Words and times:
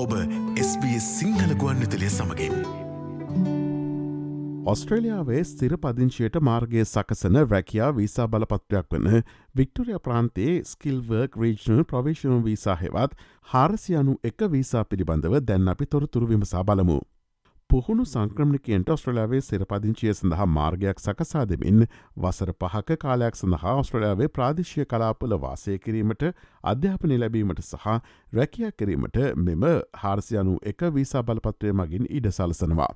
ඔබ 0.00 0.12
SBS 0.56 1.06
සිංහල 1.18 1.50
ගුවන් 1.60 1.80
විතලිය 1.82 2.08
සමඟින්. 2.08 2.54
ඔස්ට්‍රේලියාවේ 4.72 5.42
ස්තිර 5.44 5.74
පදිංචයට 5.76 6.38
මාර්ගය 6.40 6.84
සකසන 6.84 7.36
රැකයා 7.42 7.90
වීසා 7.98 8.26
බලපත්‍රයක් 8.28 8.88
වන 8.94 9.20
වික්ටෝරිය 9.60 10.00
ප්‍රාන්තයේ 10.06 10.56
ස්කිල්වර්ක් 10.64 11.36
රීජනල් 11.42 11.84
ප්‍රවේශණ 11.92 12.40
වීසා 12.48 12.78
හෙවත් 12.82 13.18
හාරසියනු 13.52 14.16
එක 14.24 14.46
වීසා 14.54 14.84
පිළිබඳව 14.84 15.36
දැන් 15.42 15.68
අපි 15.74 15.86
තොරතුරු 15.86 16.30
විමසා 16.32 16.64
බලමු. 16.64 17.00
පුහුණු 17.70 18.04
සංක්‍රමණිකයන්ට 18.04 18.88
ඔස්ට්‍රලයාාවේ 18.88 19.40
සිරපදිංචිය 19.40 20.12
සඳහා 20.12 20.46
මාර්ගයක් 20.48 20.98
සකසා 20.98 21.42
දෙමින් 21.44 21.84
වසර 22.16 22.50
පහක 22.54 22.96
කාලයක් 22.98 23.38
සඳහා 23.40 23.74
ඔස්ට්‍රලයාාවේ 23.82 24.28
ප්‍රාදිශය 24.30 24.86
කලාපල 24.86 25.36
වාසය 25.40 25.76
කිරීමට 25.78 26.24
අධ්‍යාපනය 26.64 27.18
ලැබීමට 27.18 27.62
සහ 27.62 27.86
රැකිය 28.32 28.72
කිරීමට 28.74 29.20
මෙම 29.40 29.68
හාර්සියනු 30.00 30.56
එක 30.64 30.84
වීසා 30.92 31.22
බලපත්‍රය 31.22 31.72
මගින් 31.74 32.10
ඉඩ 32.10 32.30
සලසනවා. 32.32 32.92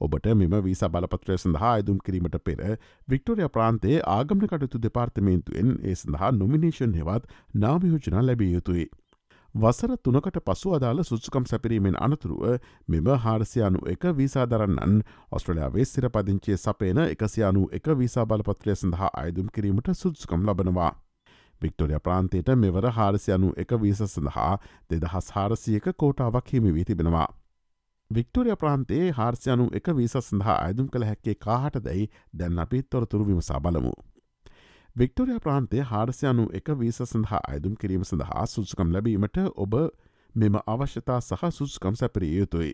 ඔබට 0.00 0.30
මෙම 0.36 0.60
වීසා 0.64 0.90
බලපත්‍රය 0.90 1.38
සඳහා 1.38 1.74
අයදුම් 1.74 2.04
කිරීමට 2.04 2.38
පෙර 2.44 2.62
වික්ටෝරිය 3.08 3.48
ප්‍රාන්තේ 3.50 4.00
ආගමන 4.10 4.46
කටයුතු 4.46 4.82
දෙපාර්තමේන්තුවෙන් 4.82 5.76
ඒ 5.82 5.94
සඳහා 5.96 6.32
නොමිනේෂන් 6.34 6.98
හෙවත් 7.00 7.36
නාමයෝජනා 7.56 8.26
ලැබිය 8.26 8.52
යුතුයි. 8.52 8.88
වසර 9.54 9.96
තුනකට 9.98 10.38
පසු 10.40 10.74
අදාළ 10.74 11.02
සුත්සුකම් 11.02 11.44
සැපිරීමෙන් 11.44 11.96
අනතුරුව 11.98 12.58
මෙම 12.86 13.06
හාරසියනු 13.18 13.80
එක 13.86 14.04
වීසාදරන්නන් 14.12 15.00
ඔස්ට්‍රලයාාවේ 15.32 15.84
සිරපදිංචේ 15.86 16.56
සපේන 16.58 16.98
එකසියනු 16.98 17.62
එක 17.72 17.88
වීසා 17.98 18.26
බලපත්‍රය 18.26 18.74
සඳහා 18.74 19.10
අයදුම් 19.14 19.48
කිරීමට 19.48 19.88
සුත්සුකම් 19.94 20.44
ලබනවා. 20.44 20.92
වික්ටෝරිය 21.60 22.00
ප්‍රාන්තයට 22.00 22.48
මෙවර 22.56 22.90
හාරසියනු 22.90 23.52
එක 23.56 23.72
වීස 23.78 24.02
සඳහා 24.06 24.52
දෙදහස් 24.90 25.30
හාරසියක 25.30 25.88
කෝටාවක් 25.96 26.52
හිමි 26.52 26.74
වී 26.74 26.84
තිබෙනවා. 26.84 27.28
වික්ටෝරිය 28.10 28.56
ප්‍රාන්තයේ 28.56 29.10
හාර්සියනු 29.12 29.70
එක 29.72 29.88
වීස 29.96 30.18
සඳහා 30.20 30.58
අයදුම් 30.60 30.88
කළ 30.88 31.04
හැක්කේ 31.04 31.34
කාහට 31.36 31.82
දැයි 31.84 32.06
දැන් 32.34 32.58
අපි 32.58 32.82
තොරතුරු 32.84 33.26
විමසා 33.26 33.60
බලමු. 33.60 33.92
වික්ටෝරිය 34.96 35.38
ප්‍රාන්තය 35.38 35.82
හාරසයනු 35.84 36.44
එක 36.52 36.70
වීස 36.74 36.96
සඳහා 37.02 37.38
අයදුම් 37.48 37.74
කිරීම 37.76 38.04
සඳහා 38.04 38.46
සුසුකම් 38.48 38.88
ලැබීමට 38.90 39.38
ඔබ 39.56 39.74
මෙම 40.34 40.56
අවශ්‍යතා 40.66 41.18
සහ 41.20 41.50
සුස්කම් 41.52 41.94
සැපරිය 41.94 42.32
යුතුයි. 42.34 42.72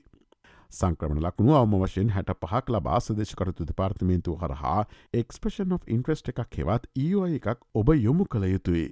සංක්‍රමණ 0.72 1.20
ලකුණු 1.20 1.54
අවම 1.54 1.76
වශයෙන් 1.80 2.14
හැට 2.14 2.32
පහක් 2.36 2.74
ලබා 2.74 3.00
සදේශකරතු 3.00 3.66
දෙපාර්තමේන්තුව 3.66 4.40
හරහා 4.40 4.80
එක්ස්පේෂන් 5.14 5.76
of 5.78 5.86
ඉන්ට්‍රස්ට 5.88 6.32
එකක් 6.34 6.58
හෙවත් 6.60 6.88
ඒෝයි 6.98 7.42
එකක් 7.42 7.68
ඔබ 7.74 7.94
යොමු 7.98 8.26
කළ 8.26 8.48
යුතුයි. 8.48 8.88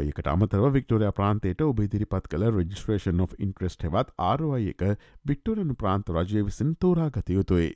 ඒකට 0.00 0.26
අමතරව 0.28 0.72
වික්ටෝරය 0.72 1.12
ප්‍රාන්තයට 1.12 1.62
ඔබ 1.62 1.80
ඉදිරිපත් 1.80 2.28
කළ 2.28 2.50
රජිස්ට්‍රේෂන් 2.50 3.20
of 3.20 3.38
ඉන්ට්‍රස්ට 3.40 3.88
හෙවත් 3.88 4.16
ආරෝයි 4.22 4.72
එක 4.72 5.06
වික්ටෝරනු 5.26 5.76
ප්‍රාන්ත 5.76 6.10
රජය 6.10 6.44
විසින් 6.44 6.76
තෝරාගත 6.76 7.28
යුතුයි. 7.30 7.72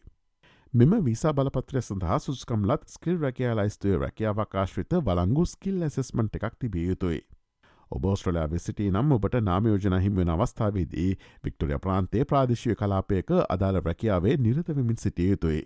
මෙම 0.78 0.92
විසා 1.04 1.32
බලපත්‍රය 1.32 1.80
සඳහා 1.80 2.16
සුස්කම්ලත් 2.18 2.82
ස්කිල් 2.86 3.20
රැකයා 3.20 3.52
ලයිස්තුය 3.54 3.92
රැකියාවකාශ්‍රිත 3.98 4.96
වලංගු 5.06 5.44
ස්කිල් 5.46 5.76
ඇසෙස්මට 5.82 6.34
එකක් 6.38 6.56
තිබිය 6.60 6.82
යුතුයි. 6.88 7.20
ඔබෝස්ට්‍රලයා 7.90 8.50
වෙසිටි 8.50 8.88
නම් 8.90 9.14
ඔබට 9.16 9.38
නාමයෝජන 9.40 9.96
හිමෙන 10.00 10.32
අවස්ථාවේදී 10.34 11.08
වික්ටොරිය 11.44 11.78
ප්‍රාන්තේ 11.78 12.24
ප්‍රාදිශය 12.24 12.74
කලාපයක 12.74 13.32
අදාළ 13.48 13.80
රැකියාවේ 13.80 14.36
නිරතවමින් 14.38 15.00
සිටිය 15.04 15.30
යුතුයි. 15.30 15.62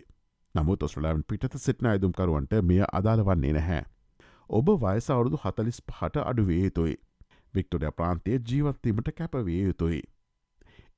නමුත් 0.54 0.82
ඔස්ට්‍රලෑවන් 0.82 1.26
පිට 1.28 1.48
සිටින 1.56 1.90
අයදුම්කරුවන්ට 1.94 2.54
මෙය 2.62 2.80
අදාළ 2.92 3.24
වන්නේ 3.24 3.52
නැහැ. 3.52 3.82
ඔබ 4.50 4.72
වයස 4.84 5.10
අවුරුදු 5.10 5.42
හතලිස් 5.44 5.82
පහට 5.88 6.24
අඩුවේ 6.24 6.60
යුතුයි. 6.60 6.96
වික්ටොරිය 7.54 7.92
ප්‍රාන්තේ 7.92 8.40
ජීවත්වීමට 8.48 9.12
කැපවිය 9.18 9.60
යුතුයි. 9.62 10.02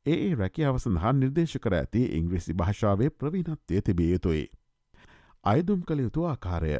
ඒ 0.06 0.34
රැකියාව 0.34 0.76
සඳහා 0.78 1.12
නිර්දේශ 1.14 1.52
කර 1.58 1.74
ඇති 1.76 2.00
ඉංග්‍රිසි 2.14 2.54
භාෂාවේ 2.54 3.10
ප්‍රවීණත්වය 3.12 3.82
තිබිය 3.82 4.08
යුතුයි. 4.10 4.42
අයදුම් 5.44 5.80
කළ 5.82 6.00
යුතු 6.00 6.24
ආකාරය. 6.26 6.72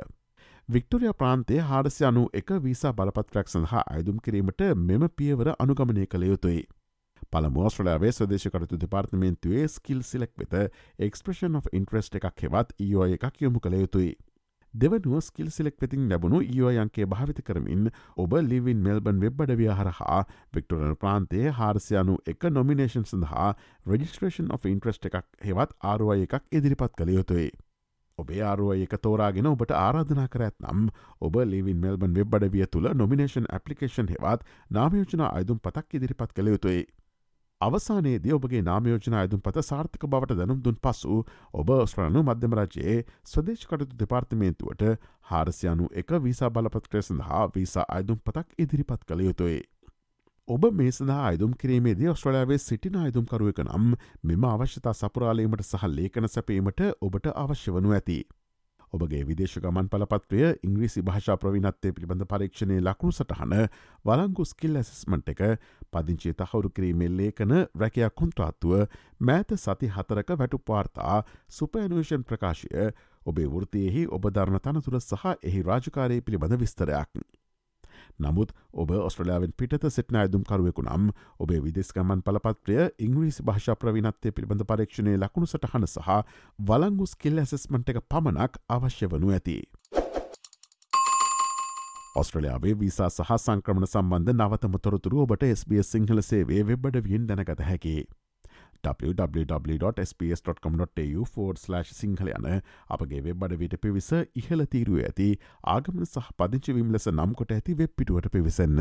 වික්ටෝරිය 0.69 1.13
ප්‍රාන්තේ 1.15 1.61
හාරසි 1.63 2.05
අනු 2.05 2.25
එක 2.33 2.51
වීසා 2.65 2.93
බලපත්‍රයක් 2.93 3.49
සඳහා 3.49 3.85
අයදුම් 3.91 4.19
කිරීමට 4.25 4.65
මෙම 4.83 5.05
පියවර 5.17 5.53
අනුගමනය 5.57 6.07
කළ 6.07 6.27
යුතුයි. 6.27 6.63
පළමෝස්ට්‍රලයාාවේ 7.33 8.13
සදේශකරතු 8.13 8.81
දෙපාර්තමේන්තුවේ 8.81 9.65
ස්කිල් 9.69 10.03
සිලෙක් 10.03 10.33
වෙත 10.39 10.59
එක්ස්ප්‍රේෂන් 11.01 11.57
of 11.57 11.71
ඉන්ට්‍රස්ට 11.73 12.19
එකක් 12.21 12.45
හෙවත් 12.45 12.75
ඒෝ 12.81 13.09
එකක් 13.15 13.41
යොමු 13.41 13.61
කළ 13.61 13.79
යුතුයි. 13.81 14.13
දෙවනුව 14.75 15.21
ස්කිල් 15.21 15.51
සිලෙක් 15.51 15.77
වෙතින් 15.81 16.09
ලැබුණු 16.09 16.39
ඒෝයන්ගේ 16.43 17.07
භාවිත 17.07 17.41
කරමින් 17.45 17.91
ඔබ 18.17 18.37
ලිවින් 18.43 18.79
මෙල්බන් 18.83 19.21
වෙබ්බඩවිය 19.21 19.69
හරහා 19.71 20.21
වික්ටෝරන 20.55 20.95
ප්‍රාන්තයේ 20.97 21.53
හාරසියනු 21.59 22.17
එක 22.27 22.49
නොමිනේෂන් 22.51 23.05
සඳහා 23.05 23.51
රජිස්ට්‍රේෂන් 23.87 24.49
of 24.51 24.65
ඉන්ට්‍රස්ට 24.67 25.11
එකක් 25.11 25.29
හෙවත් 25.43 25.77
ආරුවය 25.85 26.25
එකක් 26.25 26.49
ඉදිරිපත් 26.53 26.97
කළ 26.97 27.15
යුතුයි. 27.17 27.51
ඔබේ 28.19 28.43
ආරුව 28.45 28.73
එක 28.77 28.97
තෝරාගෙන 29.03 29.51
ඔබට 29.51 29.77
ආරාධනා 29.77 30.27
කර 30.33 30.47
ඇත්නම් 30.49 30.89
ඔබ 31.21 31.37
ලිවින් 31.53 31.85
මෙල්බන් 31.85 32.17
වෙබ්බඩවිය 32.19 32.67
තුළ 32.73 32.89
නොමිනේෂන් 32.95 33.49
ඇපලිකේෂන් 33.51 34.11
හෙවත් 34.15 34.49
නාමයෝජන 34.71 35.29
අයදුම් 35.29 35.61
පතක් 35.61 36.01
ඉදිරිපත් 36.01 36.33
කළ 36.33 36.53
යුතුයි. 36.55 36.83
අවසානයේදී 37.63 38.33
ඔබගේ 38.33 38.63
නාමයෝජන 38.63 39.17
අයදුම් 39.17 39.41
පත 39.41 39.63
සාර්ථක 39.65 40.07
බවට 40.07 40.37
දැනුම් 40.39 40.63
දුන් 40.65 40.79
පසු 40.79 41.19
ඔබ 41.55 41.71
ස්ට්‍රනු 41.85 42.23
මධ්‍යමරජයේ 42.25 42.97
ස්වදේශකටතු 43.27 43.99
දෙපාර්තමේන්තුවට 43.99 44.83
හාරසියනු 45.31 45.87
එක 45.95 46.11
වීසා 46.25 46.51
බලපත්‍රය 46.51 47.03
සඳහා 47.03 47.45
වීසා 47.55 47.87
අයදුම් 47.91 48.19
පතක් 48.21 48.59
ඉදිරිපත් 48.59 49.05
කළ 49.05 49.23
යුතුයි. 49.23 49.63
ඔබ 50.49 50.65
මේ 50.73 50.93
සඳහා 50.93 51.23
අයදුම් 51.27 51.57
කිරීමේදී 51.57 52.09
ඔස්ට්‍රලයාාවේ 52.09 52.61
සිටින 52.61 52.97
අයදුම්කරුවක 52.99 53.65
නම් 53.65 53.89
මෙම 54.25 54.47
අවශ්‍යතා 54.47 54.95
සපුරාලීමට 54.95 55.65
සහ 55.65 55.91
ලේකන 55.91 56.29
සැපීමට 56.29 56.87
ඔබට 57.01 57.35
අවශ්‍ය 57.37 57.73
වනු 57.73 57.93
ඇති. 57.93 58.19
ඔබගේ 58.93 59.23
විදේශ 59.25 59.57
ගමන් 59.59 59.89
පලපත්‍රය 59.89 60.41
ඉංග්‍රීසි 60.61 61.03
භාෂා 61.03 61.37
ප්‍රවිනත්තය 61.37 61.93
පිළිබඳ 61.93 62.27
පරීක්ෂණය 62.27 62.79
ලකුණු 62.81 63.15
සටහන 63.15 63.55
වලංගු 64.05 64.45
ස්කිල් 64.45 64.77
ඇසස්මට 64.77 65.33
එක 65.35 65.43
පදිංචේ 65.91 66.35
තහවුරු 66.35 66.71
කිරීමේ 66.71 67.13
ලේකන 67.13 67.55
රැකයක් 67.77 68.15
කොන්ත්‍රාත්තුව 68.15 68.87
මෑත 69.23 69.57
සති 69.59 69.91
හතරක 69.91 70.35
වැටු 70.37 70.63
පාර්තා 70.63 71.19
සුපෑනුවේෂන් 71.51 72.25
ප්‍රකාශය 72.25 72.89
ඔබේ 73.27 73.49
වෘතියෙහි 73.49 74.09
ඔබ 74.11 74.29
ධර්ණ 74.31 74.63
තනතුර 74.63 75.01
සහ 75.01 75.39
එහි 75.43 75.63
රාජකාරය 75.65 76.21
පිළිබඳ 76.21 76.59
විස්තරයක්. 76.59 77.23
නමුත් 78.19 78.53
ඔබ 78.75 78.91
ඔස්ට්‍රලයාාවෙන් 78.99 79.55
පිට 79.57 79.77
සිට්න 79.89 80.17
අයදුම්කරුවෙකු 80.17 80.83
නම් 80.83 81.11
ඔබේ 81.39 81.61
විදෙස්ගමන් 81.61 82.23
පලපත්‍රය 82.23 82.79
ඉංග්‍රීසි 82.99 83.43
භාෂා 83.43 83.77
ප්‍රවිනත්තය 83.77 84.33
පිළිබඳ 84.33 84.65
පරීක්ෂණය 84.65 85.17
ලකුණු 85.17 85.47
සටහන 85.47 85.87
සහ 85.87 86.09
වලංගු 86.63 87.07
ස්කිල් 87.07 87.39
ඇසස්මට 87.39 87.95
එක 87.95 88.03
පමණක් 88.09 88.59
අවශ්‍ය 88.69 89.09
වනු 89.09 89.31
ඇති. 89.31 89.59
ඔස්ට්‍රලයාාවේ 92.15 92.75
විසා 92.79 93.11
සහ 93.11 93.37
සංක්‍රමණ 93.37 93.87
සම්බන්ධ 93.87 94.35
නවතම 94.35 94.75
තොරතුරු 94.79 95.23
ඔබට 95.23 95.47
SBS 95.51 95.93
සිංහල 95.93 96.21
සේවේ 96.23 96.67
වෙබ්බඩ 96.67 97.05
වියෙන් 97.05 97.27
දැනගත 97.27 97.63
හැකි. 97.63 97.97
www.sps.com.tu4/ 98.85 101.83
සිංහල 101.93 102.29
යන 102.35 102.61
අපගේ 102.89 103.21
වෙබ්බඩ 103.27 103.53
විට 103.63 103.75
පිවිස 103.83 104.11
ඉහල 104.43 104.61
තීරුව 104.77 104.99
ඇති 105.09 105.29
ආගමන 105.75 106.05
සහ 106.07 106.29
පදිංචිවීම් 106.39 106.89
ලෙස 106.95 107.07
නම් 107.13 107.33
කොට 107.41 107.53
ඇති 107.59 107.73
වෙබ් 107.75 107.93
පිටුවට 107.97 108.27
පිවිසන්න. 108.37 108.79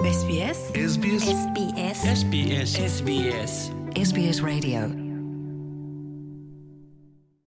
SBS 0.00 0.60
SBS 0.86 1.28
SBS 1.34 2.00
SBS 2.14 2.70
SBS 2.86 3.54
SBS 3.98 4.42
Radio 4.42 5.09